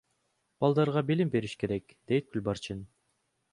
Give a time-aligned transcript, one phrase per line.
[0.63, 2.83] Балдарга билим бериш керек,— дейт Гүлбарчын.